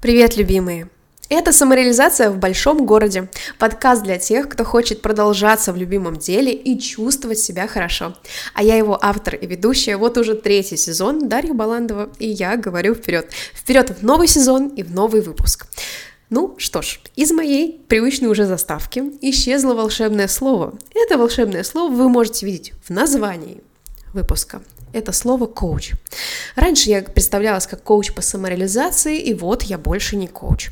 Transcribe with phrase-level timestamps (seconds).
[0.00, 0.88] Привет, любимые!
[1.28, 6.78] Это «Самореализация в большом городе»– подкаст для тех, кто хочет продолжаться в любимом деле и
[6.78, 8.14] чувствовать себя хорошо.
[8.54, 12.94] А я его автор и ведущая, вот уже третий сезон, Дарья Баландова, и я говорю
[12.94, 13.28] вперед.
[13.52, 15.66] Вперед в новый сезон и в новый выпуск.
[16.30, 20.78] Ну что ж, из моей привычной уже заставки исчезло волшебное слово.
[20.94, 23.64] Это волшебное слово вы можете видеть в названии
[24.14, 24.62] выпуска
[24.92, 25.92] это слово коуч.
[26.56, 30.70] Раньше я представлялась как коуч по самореализации, и вот я больше не коуч.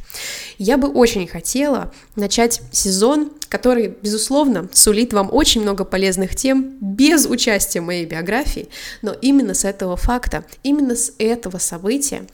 [0.59, 7.27] Я бы очень хотела начать сезон, который, безусловно, сулит вам очень много полезных тем без
[7.27, 8.69] участия моей биографии,
[9.03, 12.27] но именно с этого факта, именно с этого события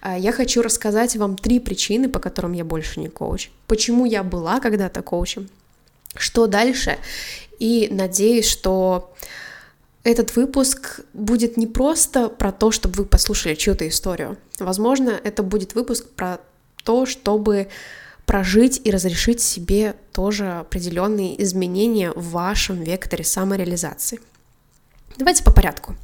[0.00, 3.50] а, я хочу рассказать вам три причины, по которым я больше не коуч.
[3.66, 5.48] Почему я была когда-то коучем,
[6.16, 6.98] что дальше,
[7.58, 9.12] и надеюсь, что
[10.06, 14.38] этот выпуск будет не просто про то, чтобы вы послушали чью-то историю.
[14.60, 16.38] Возможно, это будет выпуск про
[16.84, 17.66] то, чтобы
[18.24, 24.20] прожить и разрешить себе тоже определенные изменения в вашем векторе самореализации.
[25.18, 25.96] Давайте по порядку.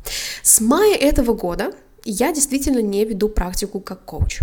[0.42, 1.72] С мая этого года
[2.05, 4.41] я действительно не веду практику как коуч.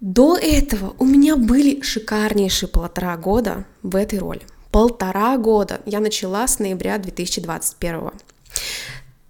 [0.00, 4.42] До этого у меня были шикарнейшие полтора года в этой роли.
[4.72, 8.10] Полтора года я начала с ноября 2021.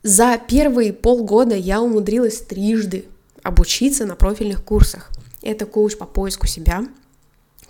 [0.02, 3.04] За первые полгода я умудрилась трижды
[3.42, 5.10] обучиться на профильных курсах.
[5.42, 6.84] Это коуч по поиску себя,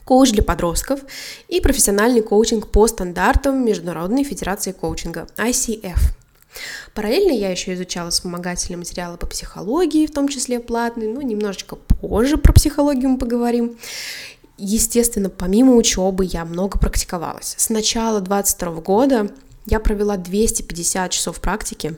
[0.04, 1.00] коуч для подростков
[1.48, 5.98] и профессиональный коучинг по стандартам Международной Федерации коучинга, ICF.
[6.94, 12.36] Параллельно я еще изучала вспомогательные материалы по психологии, в том числе платные, ну, немножечко позже
[12.36, 13.76] про психологию мы поговорим.
[14.58, 17.54] Естественно, помимо учебы я много практиковалась.
[17.56, 19.30] С начала 22 года
[19.66, 21.97] я провела 250 часов практики,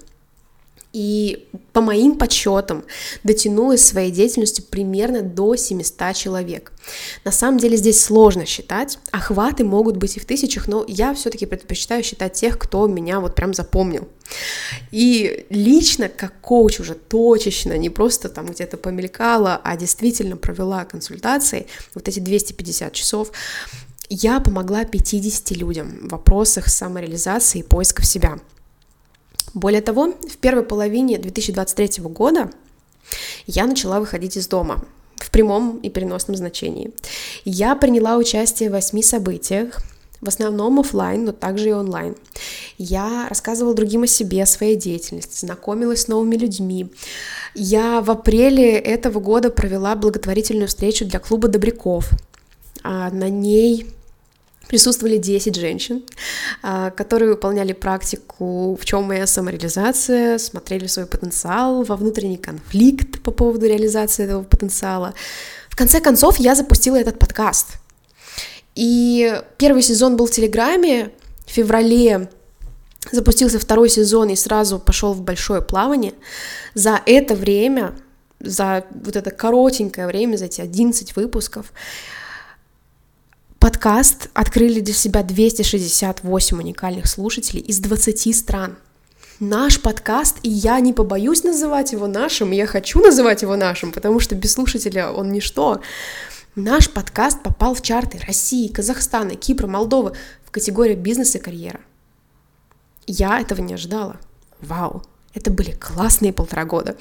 [0.92, 2.84] и по моим подсчетам
[3.24, 6.72] дотянулась своей деятельностью примерно до 700 человек.
[7.24, 11.46] На самом деле здесь сложно считать, охваты могут быть и в тысячах, но я все-таки
[11.46, 14.06] предпочитаю считать тех, кто меня вот прям запомнил.
[14.90, 21.66] И лично, как коуч уже точечно, не просто там где-то помелькала, а действительно провела консультации,
[21.94, 23.32] вот эти 250 часов,
[24.14, 28.38] я помогла 50 людям в вопросах самореализации и поиска в себя.
[29.54, 32.50] Более того, в первой половине 2023 года
[33.46, 34.84] я начала выходить из дома
[35.16, 36.90] в прямом и переносном значении.
[37.44, 39.80] Я приняла участие в восьми событиях,
[40.20, 42.14] в основном офлайн, но также и онлайн.
[42.76, 46.88] Я рассказывала другим о себе, о своей деятельности, знакомилась с новыми людьми.
[47.54, 52.10] Я в апреле этого года провела благотворительную встречу для клуба добряков.
[52.84, 53.86] А на ней
[54.72, 56.02] присутствовали 10 женщин,
[56.62, 63.32] а, которые выполняли практику «В чем моя самореализация?», смотрели свой потенциал, во внутренний конфликт по
[63.32, 65.12] поводу реализации этого потенциала.
[65.68, 67.66] В конце концов, я запустила этот подкаст.
[68.74, 71.10] И первый сезон был в Телеграме,
[71.46, 72.30] в феврале
[73.10, 76.14] запустился второй сезон и сразу пошел в большое плавание.
[76.72, 77.94] За это время,
[78.40, 81.74] за вот это коротенькое время, за эти 11 выпусков,
[83.62, 88.76] Подкаст открыли для себя 268 уникальных слушателей из 20 стран.
[89.38, 94.18] Наш подкаст, и я не побоюсь называть его нашим, я хочу называть его нашим, потому
[94.18, 95.80] что без слушателя он ничто.
[96.56, 100.14] Наш подкаст попал в чарты России, Казахстана, Кипра, Молдовы
[100.44, 101.82] в категории бизнес и карьера.
[103.06, 104.16] Я этого не ожидала.
[104.60, 105.04] Вау!
[105.34, 106.96] Это были классные полтора года.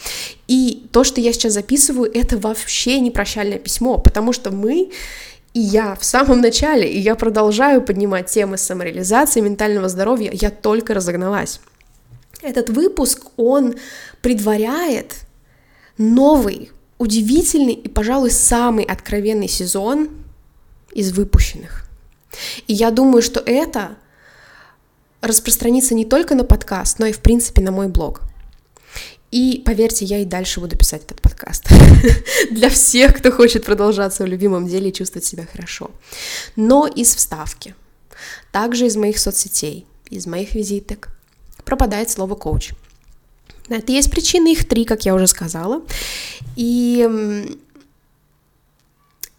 [0.47, 4.91] И то, что я сейчас записываю, это вообще не прощальное письмо, потому что мы
[5.53, 10.93] и я в самом начале, и я продолжаю поднимать темы самореализации, ментального здоровья, я только
[10.93, 11.59] разогналась.
[12.41, 13.75] Этот выпуск, он
[14.21, 15.15] предваряет
[15.97, 20.09] новый, удивительный и, пожалуй, самый откровенный сезон
[20.93, 21.85] из выпущенных.
[22.67, 23.97] И я думаю, что это
[25.21, 28.21] распространится не только на подкаст, но и, в принципе, на мой блог.
[29.31, 31.69] И поверьте, я и дальше буду писать этот подкаст.
[32.51, 35.91] Для всех, кто хочет продолжаться в любимом деле и чувствовать себя хорошо.
[36.57, 37.73] Но из вставки,
[38.51, 41.09] также из моих соцсетей, из моих визиток
[41.63, 42.71] пропадает слово коуч.
[43.69, 45.81] Это есть причины, их три, как я уже сказала.
[46.57, 47.47] И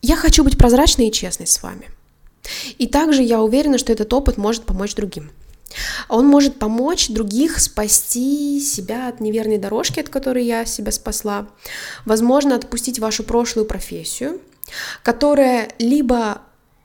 [0.00, 1.90] я хочу быть прозрачной и честной с вами.
[2.78, 5.30] И также я уверена, что этот опыт может помочь другим.
[6.08, 11.46] Он может помочь других спасти себя от неверной дорожки, от которой я себя спасла.
[12.04, 14.40] Возможно, отпустить вашу прошлую профессию,
[15.02, 16.42] которая либо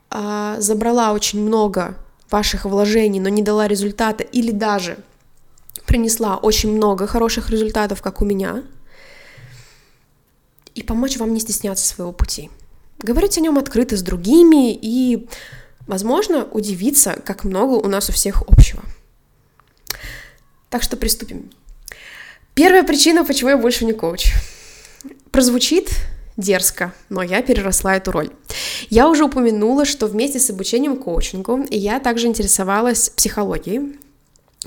[0.09, 1.95] э, забрала очень много
[2.29, 4.97] ваших вложений, но не дала результата, или даже
[5.85, 8.63] принесла очень много хороших результатов, как у меня.
[10.75, 12.51] и помочь вам не стесняться своего пути.
[12.99, 15.27] Говорить о нем открыто с другими и,
[15.87, 18.83] возможно, удивиться, как много у нас у всех общего.
[20.69, 21.49] Так что приступим.
[22.53, 24.33] Первая причина, почему я больше не коуч.
[25.31, 25.89] Прозвучит
[26.35, 28.29] дерзко, но я переросла эту роль.
[28.89, 33.97] Я уже упомянула, что вместе с обучением коучингу я также интересовалась психологией,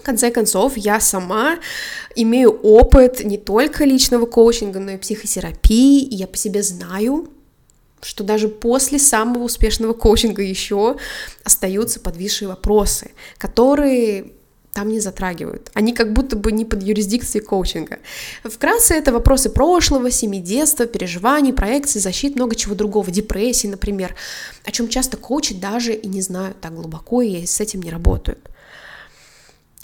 [0.00, 1.58] в конце концов, я сама
[2.14, 7.28] имею опыт не только личного коучинга, но и психотерапии, и я по себе знаю,
[8.02, 10.96] что даже после самого успешного коучинга еще
[11.44, 14.32] остаются подвисшие вопросы, которые
[14.72, 15.70] там не затрагивают.
[15.74, 17.98] Они как будто бы не под юрисдикцией коучинга.
[18.44, 24.14] Вкратце это вопросы прошлого, семьи детства, переживаний, проекций, защит, много чего другого, депрессии, например,
[24.64, 28.48] о чем часто коучи даже и не знают так глубоко и с этим не работают.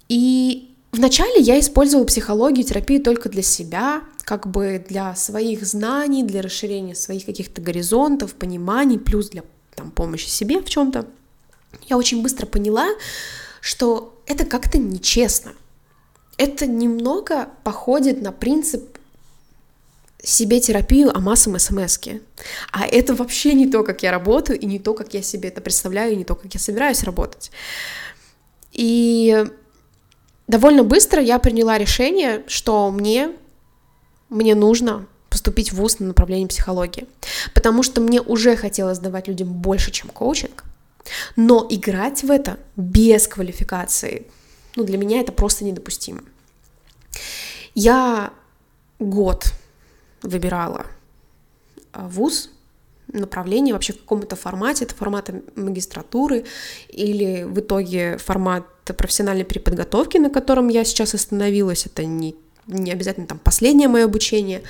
[0.09, 6.43] И вначале я использовала психологию, терапию только для себя, как бы для своих знаний, для
[6.43, 9.43] расширения своих каких-то горизонтов, пониманий, плюс для
[9.75, 11.07] там, помощи себе в чем-то.
[11.89, 12.89] Я очень быстро поняла,
[13.61, 15.53] что это как-то нечестно.
[16.39, 18.99] Это немного походит на принцип
[20.23, 22.21] себе терапию, а массам смс -ки.
[22.73, 25.61] А это вообще не то, как я работаю, и не то, как я себе это
[25.61, 27.51] представляю, и не то, как я собираюсь работать.
[28.73, 29.47] И
[30.49, 33.33] довольно быстро я приняла решение, что мне,
[34.29, 37.07] мне нужно поступить в ВУЗ на направлении психологии,
[37.55, 40.65] потому что мне уже хотелось давать людям больше, чем коучинг,
[41.37, 44.27] но играть в это без квалификации,
[44.77, 46.23] ну, для меня это просто недопустимо.
[47.75, 48.33] Я
[48.99, 49.53] год
[50.23, 50.87] выбирала
[51.93, 52.51] а, вуз,
[53.09, 56.45] направление вообще в каком-то формате, это формат магистратуры
[56.89, 62.37] или в итоге формат профессиональной переподготовки, на котором я сейчас остановилась, это не
[62.67, 64.63] не обязательно там последнее мое обучение.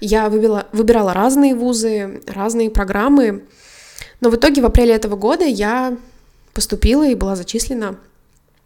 [0.00, 3.42] Я выбирала, выбирала разные вузы, разные программы,
[4.20, 5.96] но в итоге в апреле этого года я
[6.52, 7.98] поступила и была зачислена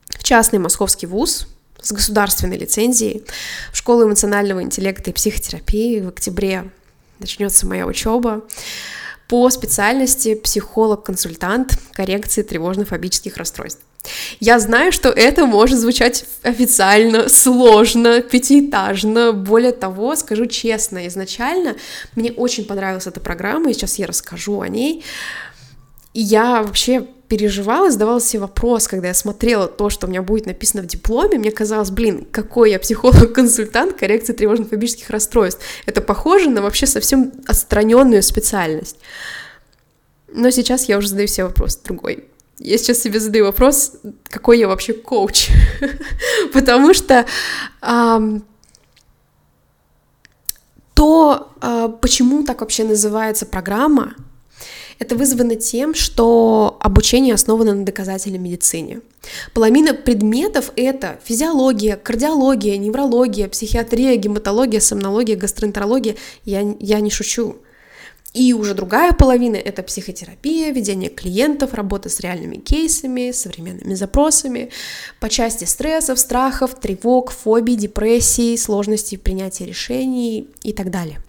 [0.08, 1.46] в частный московский вуз
[1.80, 3.24] с государственной лицензией
[3.72, 6.00] в школу эмоционального интеллекта и психотерапии.
[6.00, 6.70] В октябре
[7.18, 8.42] начнется моя учеба
[9.28, 13.82] по специальности психолог-консультант коррекции тревожно-фобических расстройств.
[14.40, 19.32] Я знаю, что это может звучать официально, сложно, пятиэтажно.
[19.32, 21.76] Более того, скажу честно, изначально
[22.16, 25.04] мне очень понравилась эта программа, и сейчас я расскажу о ней.
[26.14, 30.44] И я вообще переживала, задавала себе вопрос, когда я смотрела то, что у меня будет
[30.44, 35.62] написано в дипломе, мне казалось, блин, какой я психолог-консультант коррекции тревожно-фобических расстройств.
[35.86, 38.98] Это похоже на вообще совсем отстраненную специальность.
[40.28, 42.24] Но сейчас я уже задаю себе вопрос другой.
[42.58, 43.94] Я сейчас себе задаю вопрос,
[44.24, 45.48] какой я вообще коуч.
[46.52, 47.26] Потому что
[50.94, 54.14] то, а, почему так вообще называется программа,
[54.98, 59.00] это вызвано тем, что обучение основано на доказательной медицине.
[59.52, 66.14] Половина предметов— это физиология, кардиология, неврология, психиатрия, гематология, сомнология, гастроэнтерология.
[66.44, 67.56] Я, я не шучу.
[68.32, 74.70] И уже другая половина— это психотерапия, ведение клиентов, работа с реальными кейсами, современными запросами
[75.20, 81.20] по части стрессов, страхов, тревог, фобий, депрессий, сложностей принятия решений и так далее.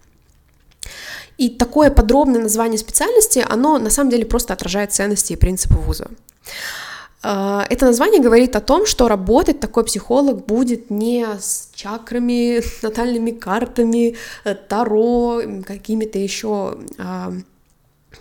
[1.36, 6.08] И такое подробное название специальности, оно на самом деле просто отражает ценности и принципы вуза.
[7.26, 13.30] А, это название говорит о том, что работать такой психолог будет не с чакрами, натальными
[13.30, 17.32] картами, э, таро, какими-то еще а,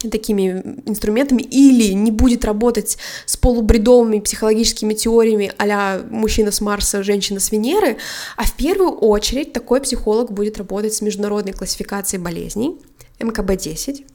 [0.10, 7.41] такими инструментами, или не будет работать с полубредовыми психологическими теориями а мужчина с Марса, женщина
[7.41, 7.98] с Венеры,
[8.38, 12.77] а в первую очередь такой психолог будет работать с международной классификацией болезней,
[13.19, 14.05] МКБ-10,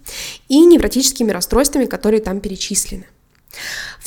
[0.49, 3.07] и невротическими расстройствами, которые там перечислены.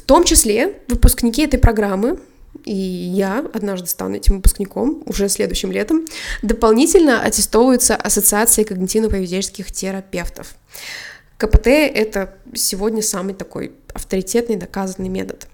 [0.01, 2.19] В том числе выпускники этой программы,
[2.65, 6.05] и я однажды стану этим выпускником уже следующим летом,
[6.41, 10.55] дополнительно аттестовываются Ассоциацией когнитивно-поведенческих терапевтов.
[11.37, 15.47] КПТ— это сегодня самый такой авторитетный доказанный метод.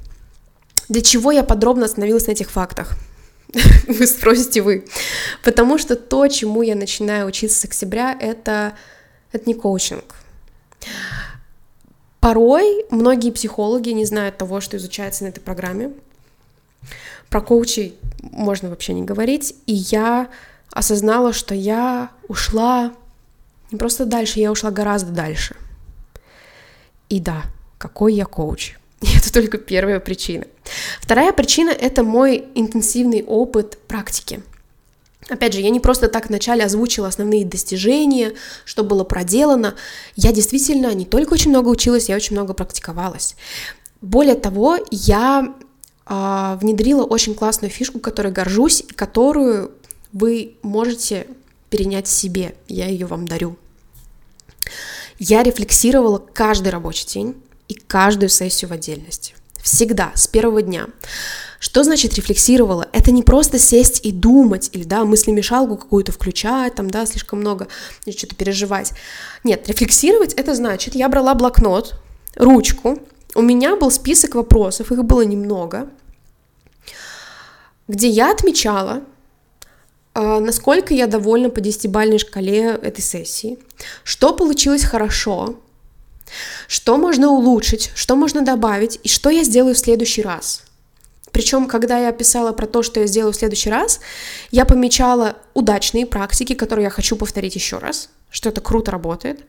[0.87, 2.93] Для чего я подробно остановилась на этих фактах?
[3.87, 4.85] Вы спросите вы.
[5.43, 8.73] Потому что то, чему я начинаю учиться с октября, это,
[9.31, 10.15] это не коучинг.
[12.27, 15.93] Порой многие психологи не знают того, что изучается на этой программе.
[17.29, 19.55] Про коучей можно вообще не говорить.
[19.65, 20.27] И я
[20.73, 22.91] осознала, что я ушла
[23.71, 25.55] не просто дальше, я ушла гораздо дальше.
[27.07, 27.43] И да,
[27.77, 28.75] какой я коуч.
[29.01, 30.43] Это только первая причина.
[30.99, 34.41] Вторая причина— это мой интенсивный опыт практики.
[35.29, 38.33] Опять же, я не просто так вначале озвучила основные достижения,
[38.65, 39.75] что было проделано.
[40.15, 43.35] Я действительно не только очень много училась, я очень много практиковалась.
[44.01, 45.53] Более того, я
[46.05, 49.71] э, внедрила очень классную фишку, которой горжусь, и которую
[50.13, 51.27] вы можете
[51.69, 52.55] перенять себе.
[52.67, 53.57] Я ее вам дарю.
[55.19, 57.35] Я рефлексировала каждый рабочий день
[57.67, 59.33] и каждую сессию в отдельности.
[59.61, 60.87] Всегда, с первого дня.
[61.59, 62.87] Что значит рефлексировала?
[62.91, 67.67] Это не просто сесть и думать, или, да, мыслемешалку какую-то включать, там, да, слишком много,
[68.07, 68.93] что-то переживать.
[69.43, 71.99] Нет, рефлексировать это значит, я брала блокнот,
[72.35, 72.99] ручку,
[73.35, 75.89] у меня был список вопросов, их было немного,
[77.87, 79.03] где я отмечала,
[80.13, 83.59] а, насколько я довольна по десятибальной шкале этой сессии,
[84.03, 85.59] что получилось хорошо,
[86.67, 90.66] что можно улучшить, что можно добавить и что я сделаю в следующий раз.
[91.31, 93.99] Причем, когда я писала про то, что я сделаю в следующий раз,
[94.51, 99.41] я помечала удачные практики, которые я хочу повторить еще раз, что это круто работает,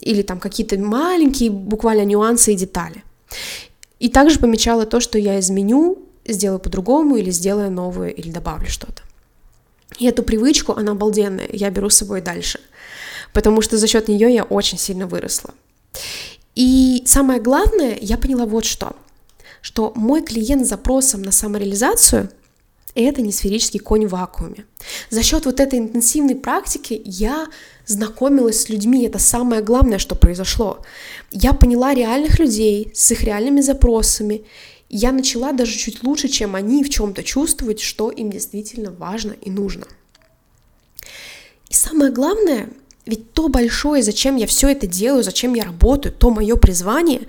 [0.00, 3.02] или там какие-то маленькие буквально нюансы и детали.
[3.98, 9.02] И также помечала то, что я изменю, сделаю по-другому, или сделаю новое, или добавлю что-то.
[9.98, 12.60] И эту привычку, она обалденная, я беру с собой дальше,
[13.32, 15.52] потому что за счет нее я очень сильно выросла.
[16.54, 18.94] И самое главное, я поняла вот что,
[19.68, 22.30] что мой клиент с запросом на самореализацию–
[22.94, 24.64] это не сферический конь в вакууме.
[25.10, 27.48] За счет вот этой интенсивной практики я
[27.84, 30.78] знакомилась с людьми, это самое главное, что произошло.
[31.32, 34.46] Я поняла реальных людей с их реальными запросами,
[34.88, 39.50] я начала даже чуть лучше, чем они в чем-то чувствовать, что им действительно важно и
[39.50, 39.86] нужно.
[41.68, 42.70] И самое главное,
[43.08, 47.22] ведь то большое, зачем я все это делаю, зачем я работаю, то мое призвание,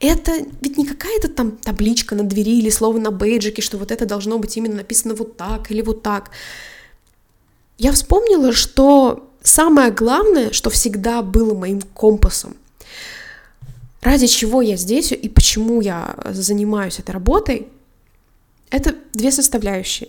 [0.00, 4.06] это ведь не какая-то там табличка на двери или слово на бейджике, что вот это
[4.06, 6.30] должно быть именно написано вот так или вот так.
[7.76, 12.56] Я вспомнила, что самое главное, что всегда было моим компасом,
[14.00, 17.68] ради чего я здесь и почему я занимаюсь этой работой,
[18.70, 20.08] это две составляющие.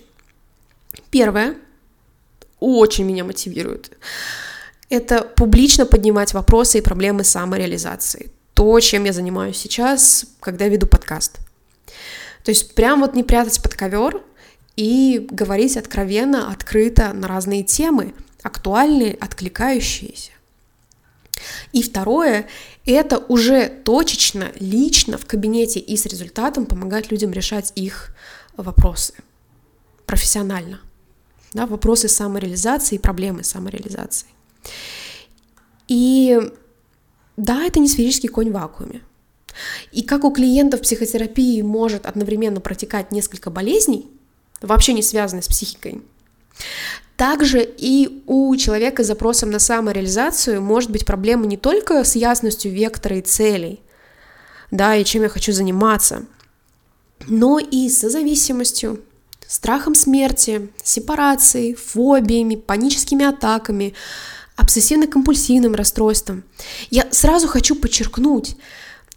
[1.12, 1.58] Первое,
[2.62, 3.92] очень меня мотивирует,
[4.90, 8.32] это публично поднимать вопросы и проблемы самореализации.
[8.54, 11.38] То, чем я занимаюсь сейчас, когда веду подкаст.
[12.44, 14.24] То есть прям вот не прятать под ковер
[14.76, 20.32] и говорить откровенно, открыто на разные темы, актуальные, откликающиеся.
[21.72, 22.48] И второе—
[22.86, 28.16] это уже точечно, лично в кабинете и с результатом помогать людям решать их
[28.56, 29.14] вопросы
[30.06, 30.80] профессионально.
[31.54, 34.28] Да, вопросы самореализации и проблемы самореализации.
[35.88, 36.40] И
[37.38, 39.02] да, это не сферический конь в вакууме.
[39.92, 44.08] И как у клиентов психотерапии может одновременно протекать несколько болезней,
[44.62, 46.02] вообще не связанных с психикой,
[47.16, 52.72] также и у человека с запросом на самореализацию может быть проблема не только с ясностью
[52.72, 53.82] вектора и целей,
[54.70, 56.26] да, и чем я хочу заниматься,
[57.28, 59.02] но и с зависимостью,
[59.48, 63.94] страхом смерти, сепарацией, фобиями, паническими атаками,
[64.58, 66.44] обсессивно-компульсивным расстройством.
[66.90, 68.58] Я сразу хочу подчеркнуть,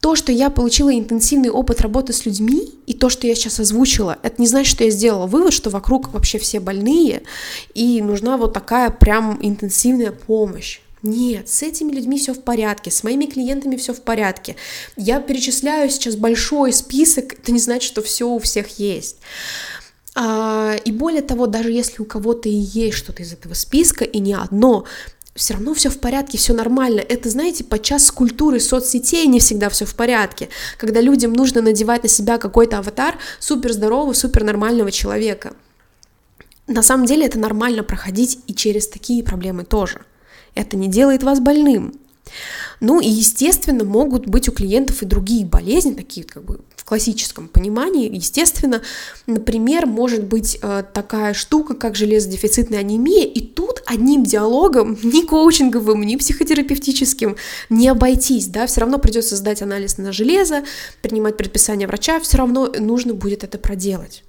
[0.01, 4.19] то, что я получила интенсивный опыт работы с людьми, и то, что я сейчас озвучила,
[4.23, 7.23] это не значит, что я сделала вывод, что вокруг вообще все больные,
[7.75, 10.81] и нужна вот такая прям интенсивная помощь.
[11.03, 14.57] Нет, с этими людьми все в порядке, с моими клиентами все в порядке.
[14.97, 19.17] Я перечисляю сейчас большой список, это не значит, что все у всех есть.
[20.15, 24.19] А, и более того, даже если у кого-то и есть что-то из этого списка, и
[24.19, 24.85] не одно,
[25.35, 27.01] все равно все в порядке, все нормально.
[27.01, 32.03] Это, знаете, подчас с культурой соцсетей не всегда все в порядке, когда людям нужно надевать
[32.03, 35.55] на себя какой-то аватар супер здорового, супер нормального человека.
[36.67, 40.03] На самом деле это нормально проходить и через такие проблемы тоже.
[40.55, 41.95] Это не делает вас больным.
[42.81, 47.47] Ну и, естественно, могут быть у клиентов и другие болезни, такие как бы в классическом
[47.47, 48.13] понимании.
[48.13, 48.81] Естественно,
[49.27, 56.03] например, может быть э, такая штука, как железодефицитная анемия, и тут одним диалогом, ни коучинговым,
[56.03, 57.37] ни психотерапевтическим
[57.69, 60.65] не обойтись, да, все равно придется сдать анализ на железо,
[61.03, 64.25] принимать предписание врача, все равно нужно будет это проделать.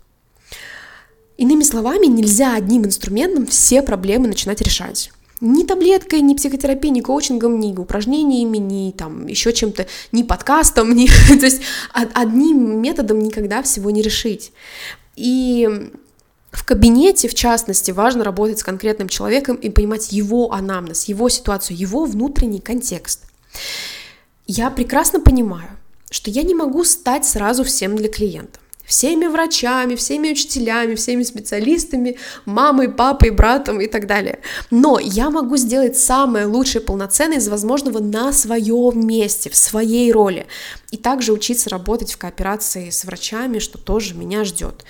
[1.37, 7.59] Иными словами, нельзя одним инструментом все проблемы начинать решать ни таблеткой, ни психотерапией, ни коучингом,
[7.59, 11.07] ни упражнениями, ни там еще чем-то, ни подкастом, ни,
[11.39, 11.61] то есть
[11.93, 14.53] одним методом никогда всего не решить.
[15.15, 15.91] И
[16.51, 21.77] в кабинете, в частности, важно работать с конкретным человеком и понимать его анамнез, его ситуацию,
[21.77, 23.25] его внутренний контекст.
[24.47, 25.69] Я прекрасно понимаю,
[26.09, 28.59] что я не могу стать сразу всем для клиента.
[28.85, 34.39] Всеми врачами, всеми учителями, всеми специалистами, мамой, папой, братом и так далее.
[34.69, 40.47] Но я могу сделать самое лучшее полноценное из возможного на своем месте, в своей роли.
[40.91, 44.85] И также учиться работать в кооперации с врачами, что тоже меня ждет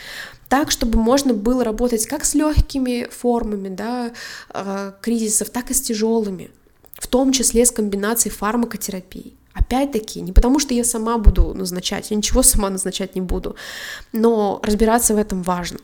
[0.51, 4.11] так, чтобы можно было работать как с легкими формами да,
[4.53, 6.51] э, кризисов, так и с тяжелыми,
[6.95, 9.37] в том числе с комбинацией фармакотерапии.
[9.53, 13.55] Опять-таки, не потому что я сама буду назначать, я ничего сама назначать не буду,
[14.13, 15.79] но разбираться в этом важно.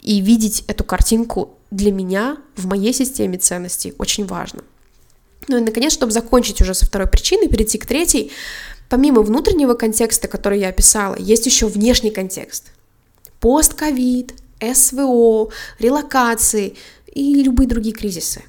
[0.00, 4.62] И видеть эту картинку для меня в моей системе ценностей очень важно.
[5.48, 8.30] Ну и, наконец, чтобы закончить уже со второй причиной, перейти к третьей,
[8.88, 12.72] помимо внутреннего контекста, который я описала, есть еще внешний контекст–
[13.40, 18.42] постковид, СВО, релокации и любые другие кризисы.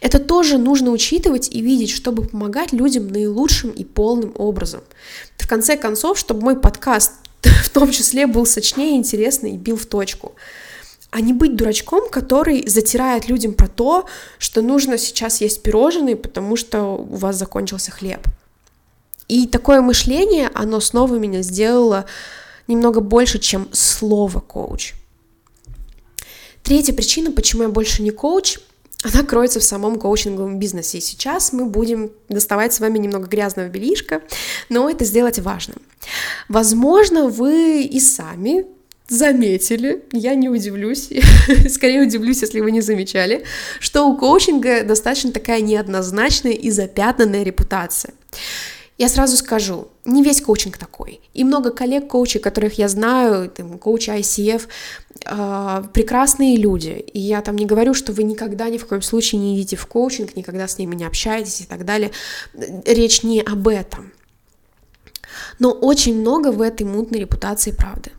[0.00, 4.80] Это тоже нужно учитывать и видеть, чтобы помогать людям наилучшим и полным образом.
[5.38, 7.12] В конце концов, чтобы мой подкаст
[7.64, 10.34] в том числе был сочнее, интересный и бил в точку.
[11.10, 14.06] А не быть дурачком, который затирает людям про то,
[14.38, 18.26] что нужно сейчас есть пирожные, потому что у вас закончился хлеб.
[19.28, 22.06] И такое мышление, оно снова меня сделало
[22.68, 24.94] немного больше, чем слово коуч.
[26.62, 28.58] Третья причина, почему я больше не коуч,
[29.12, 30.98] она кроется в самом коучинговом бизнесе.
[30.98, 34.22] И сейчас мы будем доставать с вами немного грязного белишка,
[34.68, 35.74] но это сделать важно.
[36.48, 38.66] Возможно, вы и сами
[39.08, 41.10] заметили, я не удивлюсь,
[41.70, 43.44] скорее удивлюсь, если вы не замечали,
[43.78, 48.14] что у коучинга достаточно такая неоднозначная и запятнанная репутация.
[48.98, 51.20] Я сразу скажу, не весь коучинг такой.
[51.34, 54.68] И много коллег-коучей, которых я знаю, там, коучи ICF,
[55.24, 57.04] э, прекрасные люди.
[57.12, 59.86] И я там не говорю, что вы никогда ни в коем случае не идите в
[59.86, 62.10] коучинг, никогда с ними не общаетесь и так далее.
[62.54, 64.12] Речь не об этом.
[65.58, 68.12] Но очень много в этой мутной репутации правды.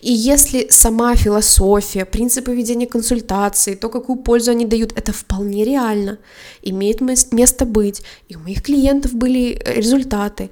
[0.00, 6.18] И если сама философия, принципы ведения консультаций, то, какую пользу они дают, это вполне реально,
[6.62, 7.00] имеет
[7.32, 10.50] место быть, и у моих клиентов были э, результаты,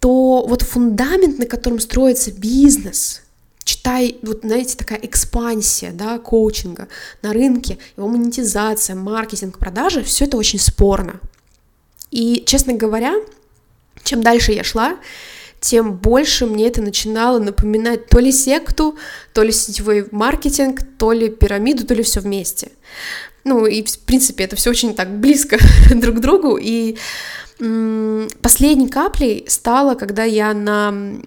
[0.00, 3.22] то вот фундамент, на котором строится бизнес,
[3.64, 6.88] читай, вот знаете, такая экспансия, да, коучинга
[7.22, 11.20] на рынке, его монетизация, маркетинг, продажи, все это очень спорно.
[12.10, 13.14] И, честно говоря,
[14.02, 14.96] чем дальше я шла,
[15.60, 18.96] тем больше мне это начинало напоминать то ли секту,
[19.32, 22.72] то ли сетевой маркетинг, то ли пирамиду, то ли все вместе.
[23.44, 25.58] Ну и, в принципе, это все очень так близко
[25.94, 26.58] друг к другу.
[26.60, 26.96] И
[28.40, 31.20] последней каплей стало, когда я на...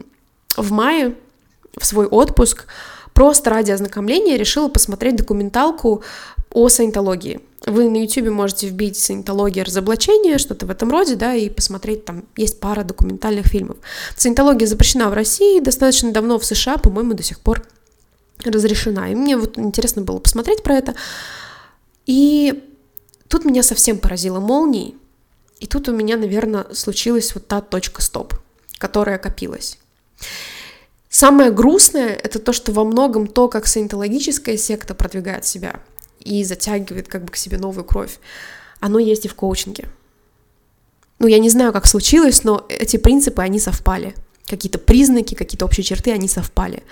[0.58, 1.16] в мае
[1.78, 2.66] в свой отпуск
[3.14, 6.04] просто ради ознакомления решила посмотреть документалку
[6.52, 7.40] о саентологии.
[7.66, 12.26] Вы на YouTube можете вбить саентология разоблачения, что-то в этом роде, да, и посмотреть, там
[12.36, 13.78] есть пара документальных фильмов.
[14.18, 17.64] Саентология запрещена в России достаточно давно, в США, по-моему, до сих пор
[18.44, 19.10] разрешена.
[19.10, 20.96] И мне вот интересно было посмотреть про это.
[22.06, 22.64] И
[23.30, 24.98] тут меня совсем поразило молнией,
[25.62, 28.34] и тут у меня, наверное, случилась вот та точка стоп,
[28.78, 29.78] которая копилась.
[31.08, 35.80] Самое грустное— это то, что во многом то, как саентологическая секта продвигает себя—
[36.24, 38.20] и затягивает как бы к себе новую кровь.
[38.80, 39.88] Оно есть и в коучинге.
[41.20, 44.16] Ну, я не знаю, как случилось, но эти принципы, они совпали.
[44.46, 46.84] Какие-то признаки, какие-то общие черты, они совпали.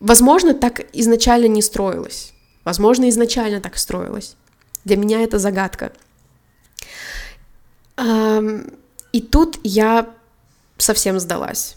[0.00, 2.32] Возможно, так изначально не строилось.
[2.64, 4.36] Возможно, изначально так строилось.
[4.84, 5.92] Для меня это загадка.
[9.12, 10.10] И тут я
[10.76, 11.76] совсем сдалась.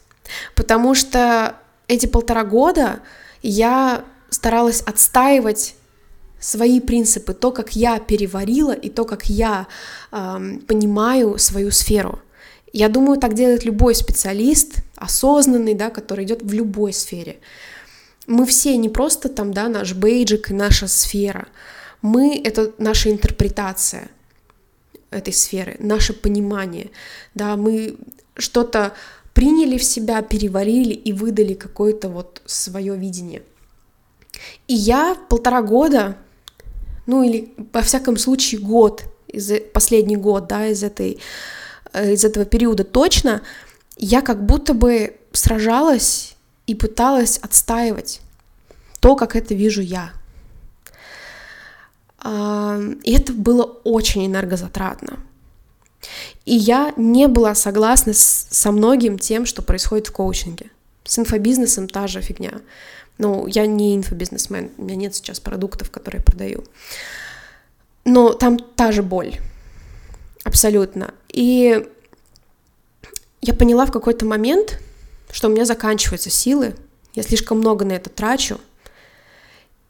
[0.56, 1.56] Потому что
[1.88, 3.00] эти полтора года
[3.42, 5.76] я старалась отстаивать
[6.40, 9.68] свои принципы, то, как я переварила и то, как я
[10.12, 12.20] э, понимаю свою сферу.
[12.72, 17.40] Я думаю, так делает любой специалист, осознанный, да, который идет в любой сфере.
[18.28, 21.48] Мы все не просто там, да, наш бейджик и наша сфера.
[22.02, 24.10] Мы— это наша интерпретация
[25.10, 26.92] этой сферы, наше понимание,
[27.34, 27.98] да, мы
[28.38, 28.94] что-то
[29.34, 33.42] приняли в себя, переварили и выдали какое-то вот свое видение.
[34.68, 36.18] И я полтора года
[37.10, 41.20] ну или, во всяком случае, год, из, последний год, да, из, этой,
[41.92, 43.42] э, из этого периода точно,
[43.98, 46.36] я как будто бы сражалась
[46.68, 48.22] и пыталась отстаивать
[49.00, 50.12] то, как это вижу я.
[52.22, 55.20] И это было очень энергозатратно.
[56.46, 60.70] И я не была согласна со многим тем, что происходит в коучинге.
[61.04, 62.62] С инфобизнесом та же фигня.
[63.18, 66.64] Ну, я не инфобизнесмен, у меня нет сейчас продуктов, которые продаю.
[68.06, 69.36] Но там та же боль.
[70.44, 71.14] Абсолютно.
[71.28, 71.86] И
[73.42, 74.80] я поняла в какой-то момент,
[75.32, 76.76] что у меня заканчиваются силы,
[77.14, 78.60] я слишком много на это трачу,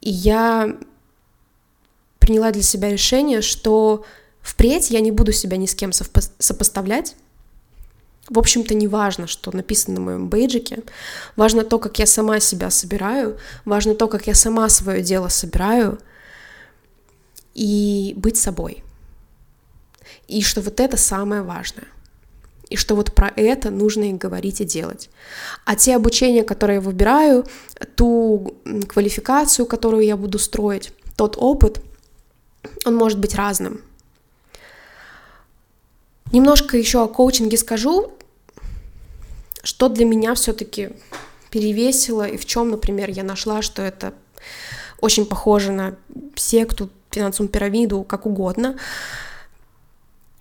[0.01, 0.77] и я
[2.19, 4.05] приняла для себя решение, что
[4.41, 7.15] впредь я не буду себя ни с кем сопоставлять.
[8.29, 10.83] В общем-то, не важно, что написано на моем бейджике.
[11.35, 13.39] Важно то, как я сама себя собираю.
[13.65, 15.99] Важно то, как я сама свое дело собираю.
[17.55, 18.83] И быть собой.
[20.27, 21.87] И что вот это самое важное.
[22.69, 25.09] И что вот про это нужно и говорить, и делать.
[25.65, 27.45] А те обучения, которые я выбираю,
[27.95, 28.53] ту
[28.87, 31.81] квалификацию, которую я буду строить, тот опыт,
[32.85, 33.81] он может быть разным.
[36.31, 38.13] Немножко еще о коучинге скажу,
[39.63, 40.89] что для меня все-таки
[41.49, 44.13] перевесило и в чем, например, я нашла, что это
[45.01, 45.95] очень похоже на
[46.35, 48.77] секту, финансовую пирамиду, как угодно.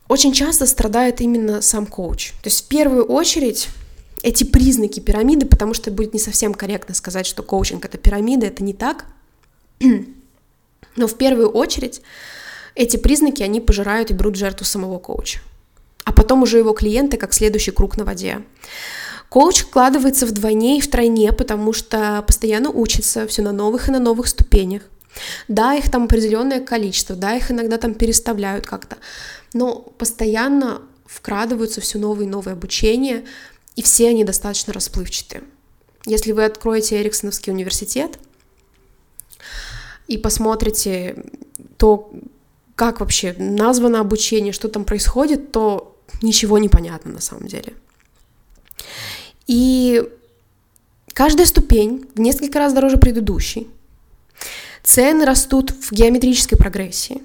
[0.09, 2.33] Очень часто страдает именно сам коуч.
[2.43, 3.69] То есть в первую очередь
[4.23, 8.65] эти признаки пирамиды, потому что будет не совсем корректно сказать, что коучинг это пирамида, это
[8.65, 9.07] не так.
[10.97, 12.03] Но в первую очередь
[12.75, 15.41] эти признаки, они пожирают и берут жертву самого коуча.
[16.05, 18.43] А потом уже его клиенты как следующий круг на воде.
[19.29, 24.29] Коуч вкладывается вдвойне и втройне, потому что постоянно учится все на новых и на новых
[24.29, 24.83] ступенях.
[25.49, 28.99] Да, их там определенное количество, да, их иногда там переставляют как-то,
[29.53, 33.25] но постоянно вкрадываются все новые и новые обучения,
[33.75, 35.43] и все они достаточно расплывчатые.
[36.07, 38.19] Если вы откроете Эриксоновский университет
[40.07, 41.25] и посмотрите
[41.77, 42.13] то,
[42.77, 47.75] как вообще названо обучение, что там происходит, то ничего не понятно на самом деле.
[49.49, 50.05] И
[51.15, 53.67] каждая ступень в несколько раз дороже предыдущей.
[54.85, 57.23] Цены растут в геометрической прогрессии.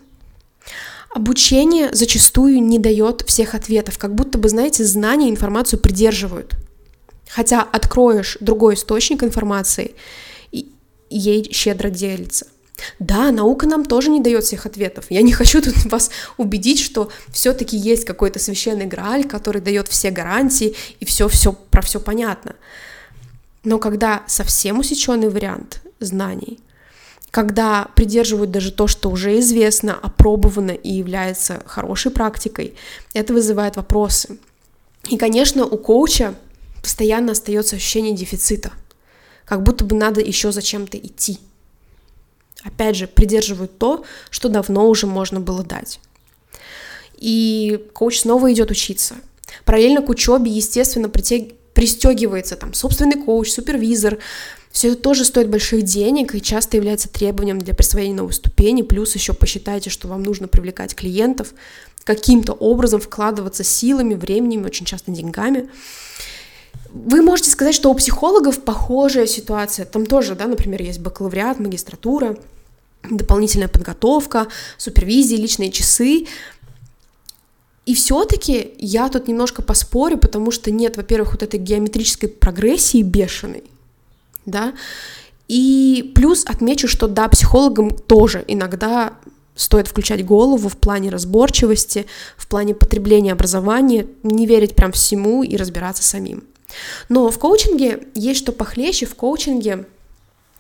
[1.14, 6.56] Обучение зачастую не дает всех ответов, как будто бы, знаете, знания информацию придерживают.
[7.30, 9.94] Хотя откроешь другой источник информации,
[10.52, 10.72] и
[11.10, 12.48] ей щедро делится.
[13.00, 15.06] Да, наука нам тоже не дает всех ответов.
[15.10, 20.12] Я не хочу тут вас убедить, что все-таки есть какой-то священный грааль, который дает все
[20.12, 22.56] гарантии и все, все про все понятно.
[23.64, 26.60] Но когда совсем усеченный вариант знаний,
[27.32, 32.76] когда придерживают даже то, что уже известно, опробовано и является хорошей практикой,
[33.14, 34.38] это вызывает вопросы.
[35.10, 36.36] И, конечно, у коуча
[36.82, 38.72] постоянно остается ощущение дефицита,
[39.46, 41.40] как будто бы надо еще зачем-то идти
[42.64, 46.00] опять же, придерживают то, что давно уже можно было дать.
[47.18, 49.16] И коуч снова идет учиться.
[49.66, 51.54] Параллельно к учебе, естественно, притег...
[51.74, 54.18] пристегивается там собственный коуч, супервизор.
[54.72, 58.82] Все это тоже стоит больших денег и часто является требованием для присвоения новой ступени.
[58.82, 61.54] Плюс еще посчитайте, что вам нужно привлекать клиентов,
[62.04, 65.70] каким-то образом вкладываться силами, временем, очень часто деньгами.
[66.90, 69.86] Вы можете сказать, что у психологов похожая ситуация.
[69.86, 72.38] Там тоже, да, например, есть бакалавриат, магистратура,
[73.10, 76.28] дополнительная подготовка, супервизии, личные часы.
[77.86, 83.64] И все-таки я тут немножко поспорю, потому что нет, во-первых, вот этой геометрической прогрессии бешеной,
[84.46, 84.74] да,
[85.50, 89.14] и плюс отмечу, что да, психологам тоже иногда
[89.56, 92.06] стоит включать голову в плане разборчивости,
[92.38, 96.44] в плане потребления образования, не верить прям всему и разбираться самим.
[97.10, 99.86] Но в коучинге есть что похлеще, в коучинге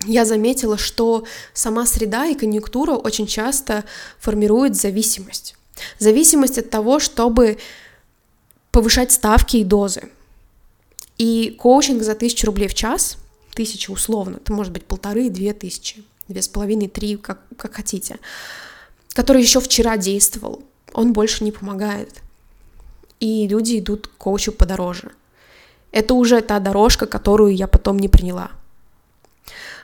[0.05, 3.83] я заметила, что сама среда и конъюнктура очень часто
[4.19, 5.55] формируют зависимость.
[5.99, 7.57] Зависимость от того, чтобы
[8.71, 10.09] повышать ставки и дозы.
[11.17, 13.17] И коучинг за тысячу рублей в час,
[13.53, 18.17] тысяча условно, это может быть полторы, две тысячи, две с половиной, три, как, как хотите,
[19.13, 20.63] который еще вчера действовал,
[20.93, 22.21] он больше не помогает.
[23.19, 25.11] И люди идут к коучу подороже.
[25.91, 28.51] Это уже та дорожка, которую я потом не приняла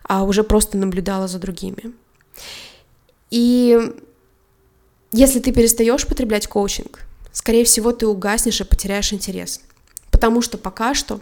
[0.10, 1.94] а уже просто наблюдала за другими.
[3.30, 3.78] И
[5.12, 9.62] если ты перестаешь потреблять коучинг, скорее всего, ты угаснешь и потеряешь интерес.
[10.10, 11.22] Потому что пока что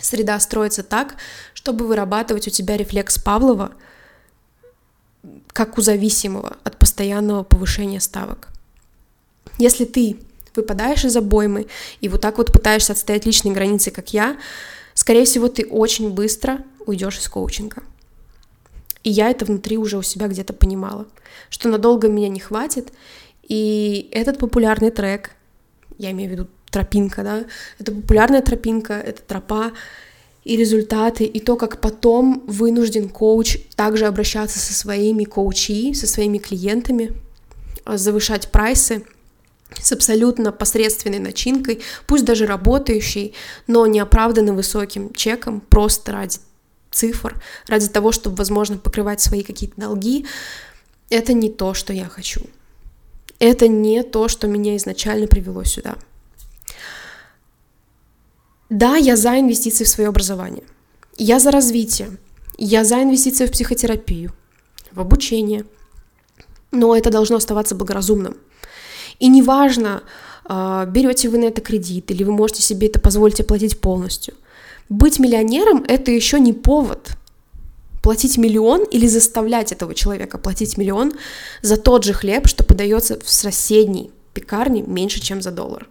[0.00, 1.16] среда строится так,
[1.54, 3.72] чтобы вырабатывать у тебя рефлекс Павлова,
[5.48, 8.48] как у зависимого от постоянного повышения ставок.
[9.58, 10.20] Если ты
[10.54, 11.66] выпадаешь из обоймы
[12.00, 14.36] и вот так вот пытаешься отстоять личные границы, как я,
[14.94, 17.82] скорее всего, ты очень быстро уйдешь из коучинга.
[19.04, 21.06] И я это внутри уже у себя где-то понимала,
[21.50, 22.92] что надолго меня не хватит.
[23.46, 25.32] И этот популярный трек,
[25.98, 27.44] я имею в виду тропинка, да,
[27.78, 29.72] это популярная тропинка, это тропа,
[30.42, 36.38] и результаты, и то, как потом вынужден коуч также обращаться со своими коучи, со своими
[36.38, 37.12] клиентами,
[37.86, 39.04] завышать прайсы,
[39.80, 43.34] с абсолютно посредственной начинкой, пусть даже работающей,
[43.66, 46.38] но неоправданно высоким чеком, просто ради
[46.94, 50.26] цифр, ради того, чтобы, возможно, покрывать свои какие-то долги,
[51.10, 52.40] это не то, что я хочу.
[53.38, 55.96] Это не то, что меня изначально привело сюда.
[58.70, 60.64] Да, я за инвестиции в свое образование.
[61.16, 62.16] Я за развитие.
[62.56, 64.32] Я за инвестиции в психотерапию,
[64.92, 65.64] в обучение.
[66.70, 68.36] Но это должно оставаться благоразумным.
[69.18, 70.02] И неважно,
[70.44, 74.34] а, берете вы на это кредит, или вы можете себе это позволить оплатить полностью.
[74.88, 77.16] Быть миллионером— это еще не повод
[78.04, 81.14] платить миллион или заставлять этого человека платить миллион
[81.62, 85.88] за тот же хлеб, что подается в соседней пекарне меньше, чем за доллар.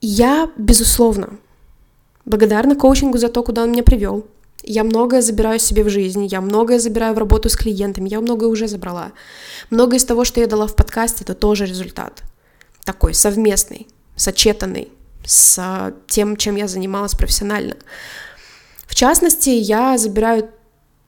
[0.00, 1.38] Я, безусловно,
[2.24, 4.26] благодарна коучингу за то, куда он меня привел.
[4.62, 8.48] Я многое забираю себе в жизнь, я многое забираю в работу с клиентами, я многое
[8.48, 9.12] уже забрала.
[9.68, 12.22] Многое из того, что я дала в подкасте, это тоже результат.
[12.84, 13.86] Такой совместный,
[14.16, 14.88] сочетанный
[15.24, 17.76] с тем, чем я занималась профессионально.
[18.86, 20.50] В частности, я забираю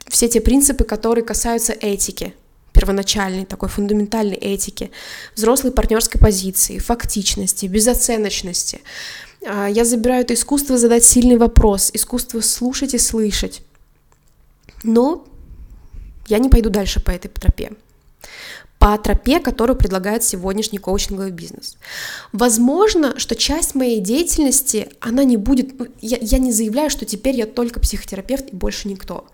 [0.09, 2.35] все те принципы, которые касаются этики,
[2.73, 4.91] первоначальной, такой фундаментальной этики,
[5.37, 8.81] взрослой партнерской позиции, фактичности, безоценочности.
[9.47, 13.63] А, я забираю это искусство задать сильный вопрос, искусство слушать и слышать.
[14.83, 15.27] Но
[16.27, 17.73] я не пойду дальше по этой тропе
[18.85, 21.79] по тропе, которую предлагает сегодняшний коучинговый бизнес.
[22.33, 25.79] Возможно, что часть моей деятельности, она не будет...
[25.79, 29.27] Ну, я, я не заявляю, что теперь я только психотерапевт и больше никто.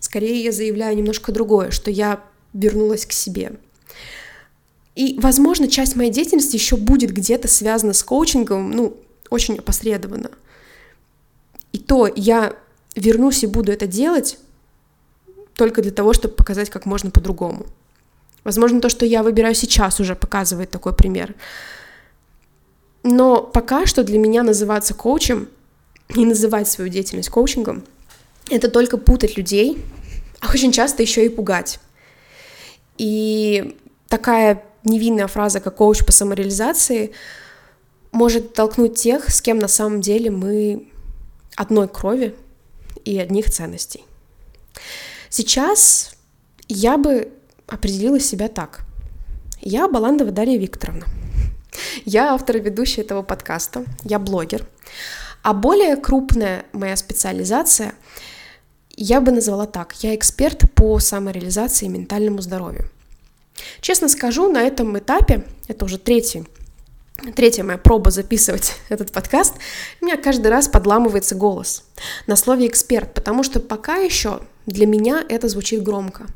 [0.00, 3.52] Скорее, я заявляю немножко другое, что я вернулась к себе.
[4.96, 8.98] И, возможно, часть моей деятельности еще будет где-то связана с коучингом, ну,
[9.30, 10.30] очень опосредованно.
[11.72, 12.54] И то я
[12.96, 14.36] вернусь и буду это делать
[15.54, 17.64] только для того, чтобы показать, как можно по-другому.
[18.44, 21.34] Возможно, то, что я выбираю сейчас, уже показывает такой пример.
[23.02, 25.48] Но пока что для меня называться коучем
[26.14, 27.84] и называть свою деятельность коучингом—
[28.50, 29.78] это только путать людей,
[30.40, 31.78] а очень часто еще и пугать.
[32.98, 33.76] И
[34.08, 37.12] такая невинная фраза, как коуч по самореализации,
[38.10, 40.88] может толкнуть тех, с кем на самом деле мы
[41.56, 42.34] одной крови
[43.04, 44.04] и одних ценностей.
[45.28, 46.14] Сейчас
[46.68, 47.32] я бы
[47.72, 48.80] определила себя так.
[49.60, 51.06] Я Баландова Дарья Викторовна.
[52.04, 54.66] Я автор и ведущая этого подкаста, я блогер.
[55.42, 57.94] А более крупная моя специализация
[58.94, 59.94] я бы назвала так.
[60.02, 62.90] Я эксперт по самореализации и ментальному здоровью.
[63.80, 66.44] Честно скажу, на этом этапе, это уже третий
[67.36, 69.54] Третья моя проба записывать этот подкаст,
[70.00, 71.84] у меня каждый раз подламывается голос
[72.26, 76.26] на слове «эксперт», потому что пока еще для меня это звучит громко.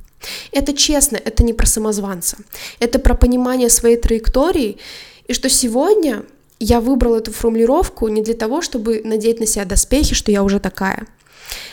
[0.53, 2.37] Это честно, это не про самозванца.
[2.79, 4.79] Это про понимание своей траектории,
[5.27, 6.25] и что сегодня
[6.59, 10.61] я выбрала эту формулировку не для того, чтобы надеть на себя доспехи, что я уже
[10.61, 11.07] такая.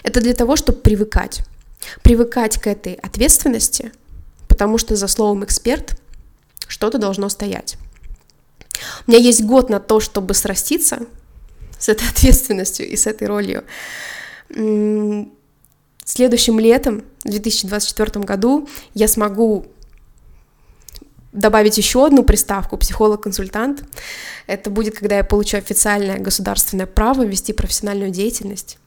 [0.03, 1.41] Это для того, чтобы привыкать.
[2.01, 3.91] Привыкать к этой ответственности,
[4.47, 5.99] потому что за словом «эксперт»
[6.67, 7.77] что-то должно стоять.
[9.07, 11.05] У меня есть год на то, чтобы сраститься
[11.79, 13.63] с этой ответственностью и с этой ролью.
[16.05, 19.67] Следующим летом, в 2024 году, я смогу
[21.31, 23.83] добавить еще одну приставку психолог-консультант.
[24.45, 28.77] Это будет, когда я получу официальное государственное право вести профессиональную деятельность.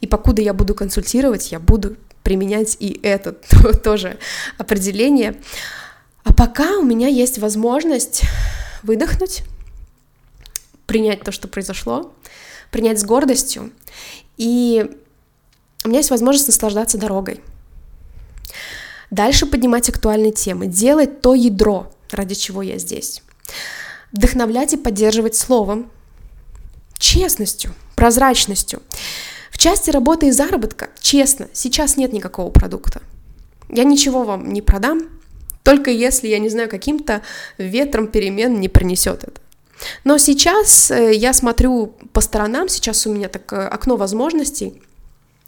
[0.00, 3.32] И покуда я буду консультировать, я буду применять и это
[3.84, 4.18] тоже
[4.58, 5.36] определение.
[6.24, 8.22] А пока у меня есть возможность
[8.82, 9.42] выдохнуть,
[10.86, 12.12] принять то, что произошло,
[12.70, 13.70] принять с гордостью
[14.36, 14.90] и
[15.84, 17.40] у меня есть возможность наслаждаться дорогой.
[19.10, 23.22] Дальше поднимать актуальные темы, делать то ядро, ради чего я здесь.
[24.12, 25.90] Вдохновлять и поддерживать словом,
[26.98, 28.82] честностью, прозрачностью.
[29.50, 33.02] В части работы и заработка, честно, сейчас нет никакого продукта.
[33.68, 35.08] Я ничего вам не продам,
[35.62, 37.22] только если, я не знаю, каким-то
[37.58, 39.40] ветром перемен не принесет это.
[40.04, 44.80] Но сейчас э, я смотрю по сторонам, сейчас у меня так э, окно возможностей,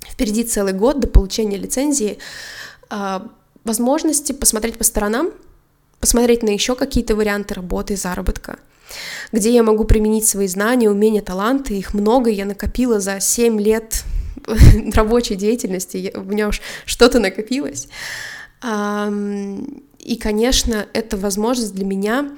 [0.08, 2.18] Впереди целый год до получения лицензии,
[2.90, 3.28] а,
[3.64, 5.30] возможности посмотреть по сторонам,
[6.00, 8.58] посмотреть на еще какие-то варианты работы и заработка,
[9.32, 11.78] где я могу применить свои знания, умения, таланты.
[11.78, 14.04] Их много, я накопила за 7 лет
[14.94, 17.88] рабочей деятельности, у меня уж что-то накопилось.
[18.62, 22.30] И, конечно, это возможность для меня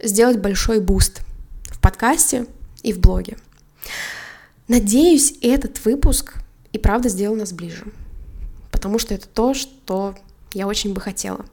[0.00, 1.22] сделать большой boost
[1.64, 2.46] в подкасте
[2.82, 3.36] и в блоге.
[4.68, 6.34] Надеюсь, этот выпуск
[6.72, 7.84] и правда сделал нас ближе.
[8.70, 10.14] Потому что это то, что
[10.52, 11.44] я очень бы хотела.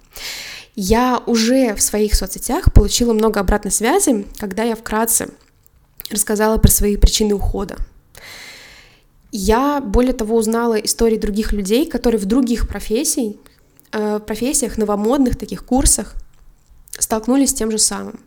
[0.76, 5.30] Я уже в своих соцсетях получила много обратной связи, когда я вкратце
[6.10, 7.78] рассказала про свои причины ухода.
[9.32, 13.36] Я, более того, узнала истории других людей, которые в других профессиях,
[13.92, 16.16] э, профессиях, новомодных таких курсах
[16.98, 18.20] столкнулись с тем же самым.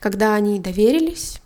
[0.00, 1.40] Когда они доверились,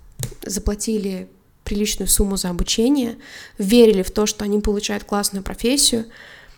[0.45, 1.29] заплатили
[1.65, 3.17] приличную сумму за обучение,
[3.59, 6.07] верили в то, что они получают классную профессию,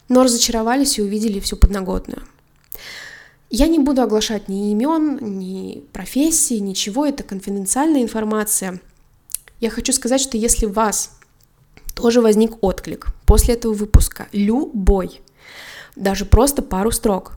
[0.08, 2.22] но разочаровались и увидели всю подноготную.
[3.48, 8.80] Я не буду оглашать ни имен, ни профессий, ничего, это конфиденциальная информация.
[9.60, 11.12] Я хочу сказать, что если у вас
[11.94, 15.20] тоже возник отклик после этого выпуска, любой,
[15.94, 17.32] даже просто пару строк,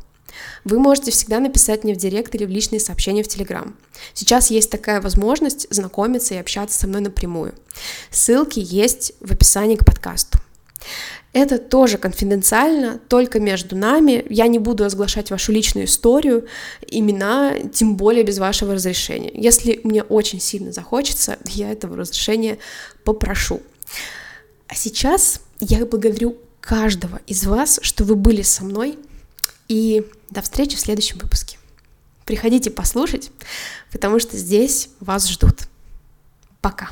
[0.64, 3.76] вы можете всегда написать мне в директ или в личные сообщения в Телеграм.
[4.14, 7.54] Сейчас есть такая возможность знакомиться и общаться со мной напрямую.
[8.12, 10.40] Ссылки есть в описании к подкасту.
[11.32, 14.26] Это тоже конфиденциально, только между нами.
[14.30, 16.48] Я не буду разглашать вашу личную историю,
[16.88, 19.32] имена, тем более без вашего разрешения.
[19.34, 22.58] Если мне очень сильно захочется, я этого разрешения
[23.04, 23.62] попрошу.
[24.68, 28.98] А сейчас я благодарю каждого из вас, что вы были со мной.
[29.68, 31.58] И до встречи в следующем выпуске.
[32.26, 33.32] Приходите послушать,
[33.92, 35.68] потому что здесь вас ждут.
[36.62, 36.90] Пока.